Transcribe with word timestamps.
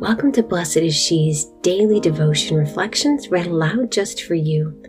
Welcome 0.00 0.32
to 0.32 0.42
Blessed 0.42 0.78
is 0.78 0.96
She's 0.96 1.44
daily 1.60 2.00
devotion 2.00 2.56
reflections 2.56 3.28
read 3.28 3.48
aloud 3.48 3.92
just 3.92 4.22
for 4.22 4.34
you. 4.34 4.82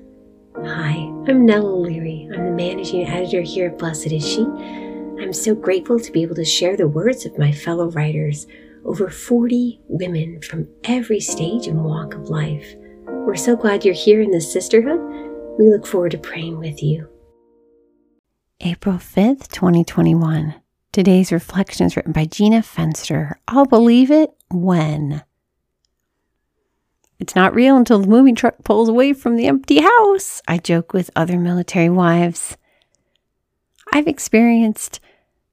Hi, 0.56 0.94
I'm 1.28 1.46
Nell 1.46 1.68
O'Leary. 1.68 2.30
I'm 2.34 2.46
the 2.46 2.52
managing 2.52 3.06
editor 3.06 3.42
here 3.42 3.72
at 3.72 3.78
Blessed 3.78 4.14
is 4.14 4.26
She. 4.26 4.44
I'm 5.20 5.34
so 5.34 5.54
grateful 5.54 6.00
to 6.00 6.12
be 6.14 6.22
able 6.22 6.36
to 6.36 6.46
share 6.46 6.78
the 6.78 6.88
words 6.88 7.26
of 7.26 7.38
my 7.38 7.52
fellow 7.52 7.92
writers, 7.92 8.48
over 8.86 9.10
40 9.10 9.82
women 9.90 10.42
from 10.44 10.66
every 10.86 11.20
stage 11.20 11.68
and 11.68 11.84
walk 11.84 12.14
of 12.14 12.30
life. 12.30 12.74
We're 13.06 13.36
so 13.36 13.58
glad 13.58 13.84
you're 13.84 13.94
here 13.94 14.22
in 14.22 14.32
this 14.32 14.50
sisterhood. 14.50 15.02
We 15.60 15.70
look 15.70 15.86
forward 15.86 16.12
to 16.12 16.20
praying 16.20 16.58
with 16.58 16.82
you. 16.82 17.10
April 18.62 18.96
5th, 18.96 19.50
2021. 19.50 20.56
Today's 20.94 21.34
reflection 21.34 21.86
is 21.86 21.98
written 21.98 22.14
by 22.14 22.24
Gina 22.24 22.60
Fenster. 22.60 23.34
I'll 23.50 23.66
believe 23.66 24.10
it 24.10 24.34
when. 24.54 25.24
It's 27.20 27.36
not 27.36 27.54
real 27.54 27.78
until 27.78 28.00
the 28.00 28.08
moving 28.08 28.34
truck 28.36 28.64
pulls 28.64 28.90
away 28.90 29.14
from 29.14 29.36
the 29.36 29.46
empty 29.46 29.82
house, 29.82 30.42
I 30.48 30.58
joke 30.58 30.92
with 30.92 31.12
other 31.16 31.38
military 31.38 31.90
wives. 31.90 32.58
I've 33.94 34.08
experienced 34.08 35.00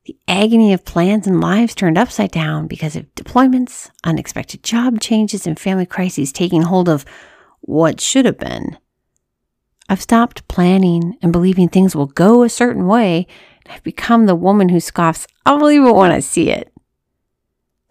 the 0.07 0.17
agony 0.27 0.73
of 0.73 0.87
plans 0.87 1.27
and 1.27 1.43
lives 1.43 1.75
turned 1.75 1.99
upside 1.99 2.31
down 2.31 2.67
because 2.67 2.97
of 2.97 3.15
deployments, 3.15 3.91
unexpected 4.05 4.63
job 4.63 5.01
changes, 5.01 5.47
and 5.47 5.61
family 5.61 5.85
crises 5.85 6.33
taking 6.33 6.63
hold 6.63 6.89
of 6.89 7.05
what 7.61 8.01
should 8.01 8.25
have 8.25 8.39
been. 8.39 8.79
I've 9.91 10.01
stopped 10.01 10.49
planning 10.49 11.19
and 11.21 11.33
believing 11.33 11.69
things 11.69 11.95
will 11.95 12.07
go 12.07 12.43
a 12.43 12.49
certain 12.49 12.87
way, 12.87 13.27
and 13.65 13.75
I've 13.75 13.83
become 13.83 14.25
the 14.25 14.35
woman 14.35 14.71
who 14.71 14.81
scoffs, 14.81 15.27
I'll 15.45 15.59
believe 15.59 15.85
it 15.85 15.95
when 15.95 16.11
I 16.11 16.21
see 16.21 16.49
it. 16.49 16.73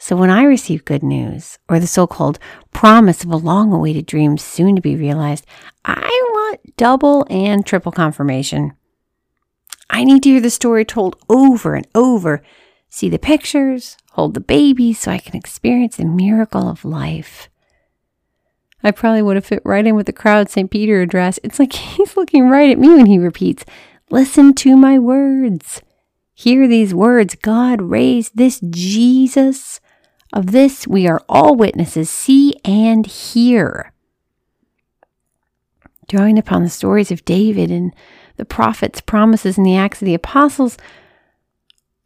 So 0.07 0.15
when 0.15 0.29
I 0.29 0.43
receive 0.43 0.85
good 0.85 1.03
news, 1.03 1.59
or 1.67 1.81
the 1.81 1.85
so 1.85 2.07
called 2.07 2.39
promise 2.71 3.25
of 3.25 3.29
a 3.29 3.35
long 3.35 3.73
awaited 3.73 4.05
dream 4.05 4.37
soon 4.37 4.77
to 4.77 4.81
be 4.81 4.95
realized, 4.95 5.45
I 5.83 6.07
want 6.29 6.77
double 6.77 7.27
and 7.29 7.65
triple 7.65 7.91
confirmation. 7.91 8.71
I 9.89 10.05
need 10.05 10.23
to 10.23 10.29
hear 10.29 10.39
the 10.39 10.49
story 10.49 10.85
told 10.85 11.17
over 11.27 11.75
and 11.75 11.85
over, 11.93 12.41
see 12.87 13.09
the 13.09 13.19
pictures, 13.19 13.97
hold 14.11 14.33
the 14.33 14.39
baby 14.39 14.93
so 14.93 15.11
I 15.11 15.17
can 15.17 15.35
experience 15.35 15.97
the 15.97 16.05
miracle 16.05 16.69
of 16.69 16.85
life. 16.85 17.49
I 18.81 18.91
probably 18.91 19.21
would 19.21 19.35
have 19.35 19.45
fit 19.45 19.61
right 19.65 19.85
in 19.85 19.97
with 19.97 20.05
the 20.05 20.13
crowd 20.13 20.49
St. 20.49 20.71
Peter 20.71 21.01
address. 21.01 21.37
It's 21.43 21.59
like 21.59 21.73
he's 21.73 22.15
looking 22.15 22.47
right 22.47 22.69
at 22.69 22.79
me 22.79 22.95
when 22.95 23.07
he 23.07 23.17
repeats, 23.17 23.65
Listen 24.09 24.53
to 24.53 24.77
my 24.77 24.97
words. 24.97 25.81
Hear 26.33 26.65
these 26.65 26.93
words 26.93 27.35
God 27.35 27.81
raised 27.81 28.37
this 28.37 28.61
Jesus 28.61 29.81
of 30.33 30.51
this 30.51 30.87
we 30.87 31.07
are 31.07 31.21
all 31.27 31.55
witnesses, 31.55 32.09
see 32.09 32.55
and 32.65 33.05
hear. 33.05 33.91
Drawing 36.07 36.37
upon 36.37 36.63
the 36.63 36.69
stories 36.69 37.11
of 37.11 37.25
David 37.25 37.71
and 37.71 37.93
the 38.37 38.45
prophets' 38.45 39.01
promises 39.01 39.57
and 39.57 39.65
the 39.65 39.75
Acts 39.75 40.01
of 40.01 40.05
the 40.05 40.13
Apostles, 40.13 40.77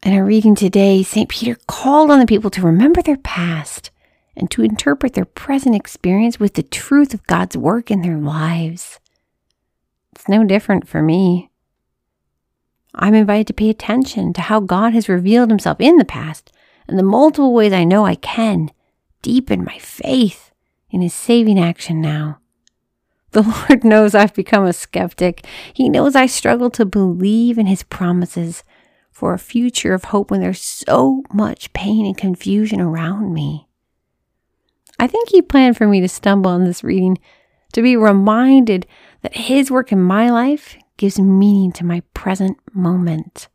in 0.04 0.14
our 0.14 0.24
reading 0.24 0.56
today, 0.56 1.04
St. 1.04 1.28
Peter 1.28 1.56
called 1.68 2.10
on 2.10 2.18
the 2.18 2.26
people 2.26 2.50
to 2.50 2.62
remember 2.62 3.02
their 3.02 3.18
past 3.18 3.92
and 4.36 4.50
to 4.50 4.62
interpret 4.62 5.14
their 5.14 5.24
present 5.24 5.76
experience 5.76 6.40
with 6.40 6.54
the 6.54 6.62
truth 6.64 7.14
of 7.14 7.26
God's 7.28 7.56
work 7.56 7.88
in 7.88 8.02
their 8.02 8.16
lives. 8.16 8.98
It's 10.12 10.28
no 10.28 10.42
different 10.42 10.88
for 10.88 11.02
me. 11.02 11.50
I'm 12.94 13.14
invited 13.14 13.46
to 13.48 13.52
pay 13.52 13.70
attention 13.70 14.32
to 14.32 14.40
how 14.40 14.58
God 14.58 14.92
has 14.92 15.08
revealed 15.08 15.50
himself 15.50 15.80
in 15.80 15.96
the 15.96 16.04
past 16.04 16.52
and 16.88 16.98
the 16.98 17.02
multiple 17.02 17.52
ways 17.52 17.72
I 17.72 17.84
know 17.84 18.04
I 18.04 18.14
can 18.14 18.70
deepen 19.22 19.64
my 19.64 19.78
faith 19.78 20.50
in 20.90 21.00
His 21.00 21.14
saving 21.14 21.58
action 21.58 22.00
now. 22.00 22.38
The 23.30 23.42
Lord 23.70 23.84
knows 23.84 24.14
I've 24.14 24.34
become 24.34 24.64
a 24.64 24.72
skeptic. 24.72 25.44
He 25.72 25.88
knows 25.88 26.14
I 26.14 26.26
struggle 26.26 26.70
to 26.70 26.84
believe 26.84 27.58
in 27.58 27.66
His 27.66 27.82
promises 27.82 28.62
for 29.10 29.34
a 29.34 29.38
future 29.38 29.94
of 29.94 30.04
hope 30.04 30.30
when 30.30 30.40
there's 30.40 30.60
so 30.60 31.22
much 31.32 31.72
pain 31.72 32.06
and 32.06 32.16
confusion 32.16 32.80
around 32.80 33.32
me. 33.32 33.68
I 34.98 35.06
think 35.06 35.30
He 35.30 35.42
planned 35.42 35.76
for 35.76 35.86
me 35.86 36.00
to 36.00 36.08
stumble 36.08 36.50
on 36.50 36.64
this 36.64 36.84
reading 36.84 37.18
to 37.72 37.82
be 37.82 37.96
reminded 37.96 38.86
that 39.22 39.36
His 39.36 39.70
work 39.70 39.92
in 39.92 40.00
my 40.00 40.30
life 40.30 40.76
gives 40.96 41.18
meaning 41.18 41.72
to 41.72 41.84
my 41.84 42.00
present 42.14 42.58
moment. 42.72 43.48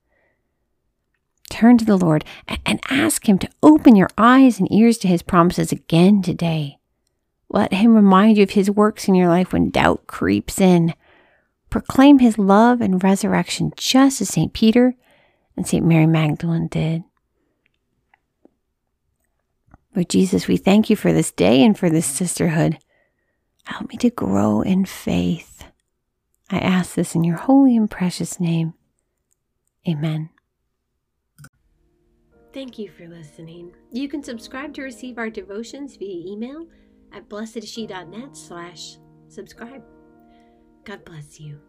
Turn 1.49 1.77
to 1.77 1.85
the 1.85 1.97
Lord 1.97 2.25
and 2.65 2.79
ask 2.89 3.27
Him 3.27 3.39
to 3.39 3.49
open 3.63 3.95
your 3.95 4.09
eyes 4.17 4.59
and 4.59 4.71
ears 4.71 4.97
to 4.99 5.07
His 5.07 5.21
promises 5.21 5.71
again 5.71 6.21
today. 6.21 6.77
Let 7.49 7.73
Him 7.73 7.95
remind 7.95 8.37
you 8.37 8.43
of 8.43 8.51
His 8.51 8.69
works 8.69 9.07
in 9.07 9.15
your 9.15 9.29
life 9.29 9.53
when 9.53 9.69
doubt 9.69 10.07
creeps 10.07 10.59
in. 10.59 10.93
Proclaim 11.69 12.19
His 12.19 12.37
love 12.37 12.81
and 12.81 13.03
resurrection 13.03 13.71
just 13.77 14.21
as 14.21 14.29
St. 14.29 14.53
Peter 14.53 14.95
and 15.55 15.65
St. 15.65 15.85
Mary 15.85 16.05
Magdalene 16.05 16.67
did. 16.67 17.03
Lord 19.95 20.09
Jesus, 20.09 20.47
we 20.47 20.57
thank 20.57 20.89
you 20.89 20.95
for 20.95 21.11
this 21.11 21.31
day 21.31 21.63
and 21.63 21.77
for 21.77 21.89
this 21.89 22.05
sisterhood. 22.05 22.77
Help 23.63 23.89
me 23.89 23.97
to 23.97 24.11
grow 24.11 24.61
in 24.61 24.85
faith. 24.85 25.63
I 26.51 26.59
ask 26.59 26.93
this 26.93 27.15
in 27.15 27.23
your 27.23 27.37
holy 27.37 27.75
and 27.75 27.89
precious 27.89 28.39
name. 28.39 28.75
Amen. 29.87 30.29
Thank 32.57 32.79
you 32.79 32.89
for 32.89 33.07
listening. 33.07 33.71
You 33.91 34.09
can 34.09 34.23
subscribe 34.23 34.73
to 34.73 34.81
receive 34.81 35.19
our 35.19 35.29
devotions 35.29 35.95
via 35.95 36.25
email 36.27 36.65
at 37.13 37.29
blessedshe.net 37.29 38.35
slash 38.35 38.97
subscribe. 39.27 39.83
God 40.83 41.05
bless 41.05 41.39
you. 41.39 41.59